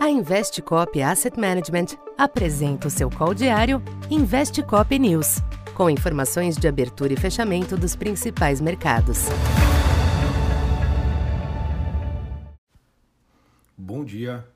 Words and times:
A 0.00 0.08
Investcop 0.08 1.02
Asset 1.02 1.38
Management 1.38 1.98
apresenta 2.16 2.88
o 2.88 2.90
seu 2.90 3.10
call 3.10 3.34
diário 3.34 3.82
Investcop 4.10 4.98
News, 4.98 5.36
com 5.74 5.90
informações 5.90 6.56
de 6.56 6.66
abertura 6.68 7.12
e 7.12 7.16
fechamento 7.16 7.76
dos 7.76 7.94
principais 7.94 8.60
mercados. 8.60 9.26
Bom 13.76 14.04
dia. 14.04 14.46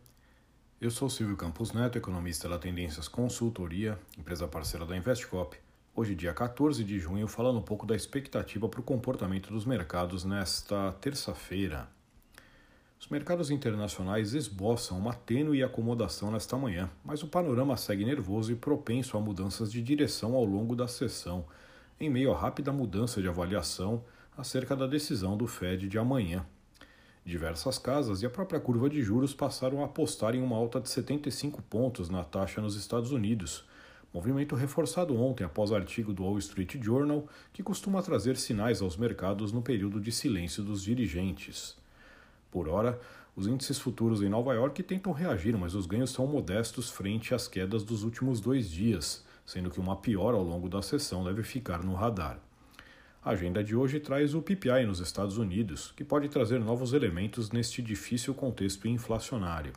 Eu 0.81 0.91
sou 0.91 1.11
Silvio 1.11 1.37
Campos 1.37 1.73
Neto, 1.73 1.99
economista 1.99 2.49
da 2.49 2.59
Tendências 2.59 3.07
Consultoria, 3.07 3.99
empresa 4.19 4.49
parceira 4.49 4.87
da 4.87 4.97
Investcop. 4.97 5.57
Hoje, 5.95 6.15
dia 6.15 6.33
14 6.33 6.83
de 6.83 6.99
junho, 6.99 7.29
falando 7.29 7.59
um 7.59 7.63
pouco 7.63 7.87
da 7.87 7.95
expectativa 7.95 8.69
para 8.69 8.81
o 8.81 8.83
comportamento 8.83 9.53
dos 9.53 9.67
mercados 9.67 10.25
nesta 10.25 10.93
terça-feira. 10.93 11.89
Os 13.03 13.09
mercados 13.09 13.51
internacionais 13.51 14.33
esboçam 14.33 14.97
uma 14.97 15.13
tênue 15.13 15.61
acomodação 15.61 16.31
nesta 16.31 16.57
manhã, 16.57 16.89
mas 17.05 17.21
o 17.25 17.27
panorama 17.27 17.77
segue 17.77 18.05
nervoso 18.05 18.53
e 18.53 18.55
propenso 18.55 19.19
a 19.19 19.21
mudanças 19.21 19.73
de 19.73 19.83
direção 19.83 20.37
ao 20.37 20.45
longo 20.45 20.77
da 20.77 20.87
sessão, 20.87 21.45
em 21.99 22.09
meio 22.09 22.33
à 22.33 22.39
rápida 22.39 22.71
mudança 22.71 23.21
de 23.21 23.27
avaliação 23.27 24.05
acerca 24.39 24.77
da 24.77 24.87
decisão 24.87 25.37
do 25.37 25.49
Fed 25.49 25.89
de 25.89 25.99
amanhã. 25.99 26.47
Diversas 27.27 27.77
casas 27.77 28.23
e 28.23 28.27
a 28.27 28.31
própria 28.31 28.61
curva 28.61 28.89
de 28.89 29.03
juros 29.03 29.35
passaram 29.35 29.83
a 29.83 29.87
apostar 29.87 30.37
em 30.37 30.41
uma 30.41 30.57
alta 30.57 30.81
de 30.81 30.89
75 30.89 31.61
pontos 31.63 32.09
na 32.09 32.23
taxa 32.23 32.61
nos 32.61 32.77
Estados 32.77 33.11
Unidos 33.11 33.65
Movimento 34.13 34.55
reforçado 34.55 35.19
ontem 35.19 35.43
após 35.43 35.73
artigo 35.73 36.13
do 36.13 36.23
Wall 36.23 36.37
Street 36.39 36.77
Journal, 36.83 37.27
que 37.51 37.63
costuma 37.63 38.03
trazer 38.03 38.37
sinais 38.37 38.83
aos 38.83 38.95
mercados 38.95 39.53
no 39.53 39.63
período 39.63 39.99
de 39.99 40.13
silêncio 40.13 40.63
dos 40.63 40.83
dirigentes. 40.83 41.81
Por 42.53 42.69
hora, 42.69 43.01
os 43.35 43.47
índices 43.47 43.79
futuros 43.79 44.23
em 44.23 44.29
Nova 44.29 44.53
York 44.53 44.83
tentam 44.83 45.11
reagir, 45.11 45.57
mas 45.57 45.75
os 45.75 45.87
ganhos 45.87 46.11
são 46.11 46.27
modestos 46.27 46.91
frente 46.91 47.35
às 47.35 47.49
quedas 47.49 47.83
dos 47.83 48.05
últimos 48.05 48.41
dois 48.41 48.71
dias, 48.71 49.25
sendo 49.47 49.71
que 49.71 49.81
uma 49.81 49.97
piora 49.97 50.37
ao 50.37 50.45
longo 50.45 50.69
da 50.69 50.83
sessão 50.83 51.25
deve 51.25 51.43
ficar 51.43 51.83
no 51.83 51.95
radar. 51.95 52.39
A 53.25 53.31
agenda 53.31 53.65
de 53.65 53.75
hoje 53.75 53.99
traz 53.99 54.35
o 54.35 54.43
PPI 54.43 54.85
nos 54.85 55.01
Estados 55.01 55.39
Unidos, 55.39 55.95
que 55.97 56.05
pode 56.05 56.29
trazer 56.29 56.61
novos 56.61 56.93
elementos 56.93 57.51
neste 57.51 57.81
difícil 57.81 58.35
contexto 58.35 58.87
inflacionário. 58.87 59.73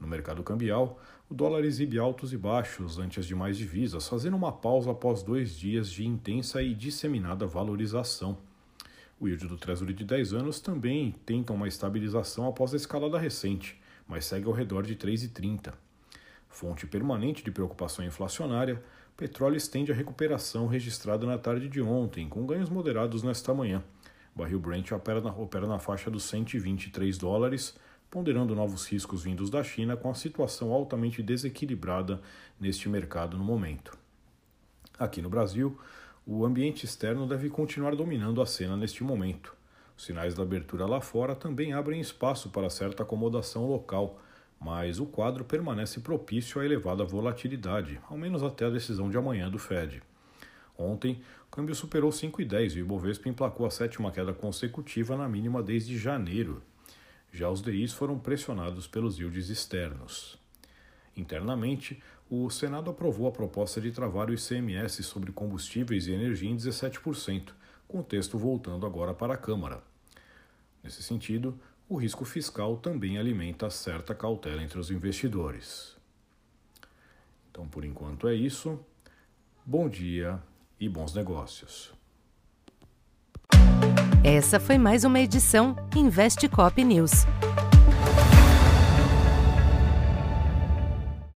No 0.00 0.08
mercado 0.08 0.42
cambial, 0.42 0.98
o 1.28 1.34
dólar 1.34 1.62
exibe 1.62 1.98
altos 1.98 2.32
e 2.32 2.38
baixos 2.38 2.98
ante 2.98 3.20
as 3.20 3.26
demais 3.26 3.58
divisas, 3.58 4.08
fazendo 4.08 4.36
uma 4.36 4.50
pausa 4.50 4.92
após 4.92 5.22
dois 5.22 5.54
dias 5.54 5.90
de 5.90 6.06
intensa 6.06 6.62
e 6.62 6.74
disseminada 6.74 7.46
valorização. 7.46 8.38
O 9.22 9.28
yield 9.28 9.46
do 9.46 9.56
Treasury 9.56 9.94
de 9.94 10.04
10 10.04 10.32
anos 10.32 10.58
também 10.58 11.14
tenta 11.24 11.52
uma 11.52 11.68
estabilização 11.68 12.44
após 12.48 12.74
a 12.74 12.76
escalada 12.76 13.16
recente, 13.16 13.80
mas 14.04 14.24
segue 14.24 14.48
ao 14.48 14.52
redor 14.52 14.82
de 14.82 14.96
3,30. 14.96 15.72
Fonte 16.48 16.88
permanente 16.88 17.44
de 17.44 17.52
preocupação 17.52 18.04
inflacionária, 18.04 18.82
petróleo 19.16 19.54
estende 19.54 19.92
a 19.92 19.94
recuperação 19.94 20.66
registrada 20.66 21.24
na 21.24 21.38
tarde 21.38 21.68
de 21.68 21.80
ontem, 21.80 22.28
com 22.28 22.44
ganhos 22.44 22.68
moderados 22.68 23.22
nesta 23.22 23.54
manhã. 23.54 23.84
O 24.34 24.40
barril 24.40 24.58
Brent 24.58 24.90
opera 24.90 25.20
na, 25.20 25.30
opera 25.30 25.68
na 25.68 25.78
faixa 25.78 26.10
dos 26.10 26.24
123 26.24 27.16
dólares, 27.16 27.76
ponderando 28.10 28.56
novos 28.56 28.86
riscos 28.88 29.22
vindos 29.22 29.50
da 29.50 29.62
China 29.62 29.96
com 29.96 30.10
a 30.10 30.14
situação 30.14 30.72
altamente 30.72 31.22
desequilibrada 31.22 32.20
neste 32.58 32.88
mercado 32.88 33.38
no 33.38 33.44
momento. 33.44 33.96
Aqui 34.98 35.22
no 35.22 35.30
Brasil, 35.30 35.78
o 36.26 36.44
ambiente 36.44 36.84
externo 36.84 37.26
deve 37.26 37.48
continuar 37.48 37.94
dominando 37.94 38.40
a 38.40 38.46
cena 38.46 38.76
neste 38.76 39.02
momento. 39.02 39.54
Os 39.96 40.04
sinais 40.04 40.34
da 40.34 40.42
abertura 40.42 40.86
lá 40.86 41.00
fora 41.00 41.34
também 41.34 41.72
abrem 41.72 42.00
espaço 42.00 42.50
para 42.50 42.70
certa 42.70 43.02
acomodação 43.02 43.66
local, 43.66 44.20
mas 44.60 44.98
o 44.98 45.06
quadro 45.06 45.44
permanece 45.44 46.00
propício 46.00 46.60
à 46.60 46.64
elevada 46.64 47.04
volatilidade, 47.04 48.00
ao 48.08 48.16
menos 48.16 48.42
até 48.42 48.64
a 48.64 48.70
decisão 48.70 49.10
de 49.10 49.16
amanhã 49.16 49.50
do 49.50 49.58
Fed. 49.58 50.02
Ontem, 50.78 51.20
o 51.48 51.50
câmbio 51.50 51.74
superou 51.74 52.10
5,10 52.10 52.76
e 52.76 52.78
o 52.78 52.84
Ibovespa 52.84 53.28
emplacou 53.28 53.66
a 53.66 53.70
sétima 53.70 54.10
queda 54.10 54.32
consecutiva 54.32 55.16
na 55.16 55.28
mínima 55.28 55.62
desde 55.62 55.98
janeiro, 55.98 56.62
já 57.32 57.48
os 57.48 57.62
DIs 57.62 57.94
foram 57.94 58.18
pressionados 58.18 58.86
pelos 58.86 59.18
yields 59.18 59.48
externos. 59.48 60.38
Internamente, 61.16 62.02
o 62.34 62.48
Senado 62.48 62.90
aprovou 62.90 63.28
a 63.28 63.30
proposta 63.30 63.78
de 63.78 63.92
travar 63.92 64.30
o 64.30 64.32
ICMS 64.32 65.02
sobre 65.02 65.32
combustíveis 65.32 66.06
e 66.06 66.12
energia 66.12 66.48
em 66.48 66.56
17%, 66.56 67.50
com 67.86 68.00
o 68.00 68.02
texto 68.02 68.38
voltando 68.38 68.86
agora 68.86 69.12
para 69.12 69.34
a 69.34 69.36
Câmara. 69.36 69.82
Nesse 70.82 71.02
sentido, 71.02 71.60
o 71.86 71.96
risco 71.96 72.24
fiscal 72.24 72.78
também 72.78 73.18
alimenta 73.18 73.68
certa 73.68 74.14
cautela 74.14 74.62
entre 74.62 74.78
os 74.78 74.90
investidores. 74.90 75.94
Então, 77.50 77.68
por 77.68 77.84
enquanto 77.84 78.26
é 78.26 78.34
isso. 78.34 78.80
Bom 79.66 79.86
dia 79.86 80.42
e 80.80 80.88
bons 80.88 81.12
negócios. 81.12 81.92
Essa 84.24 84.58
foi 84.58 84.78
mais 84.78 85.04
uma 85.04 85.20
edição 85.20 85.76
Investe 85.94 86.48
Cop 86.48 86.82
News. 86.82 87.26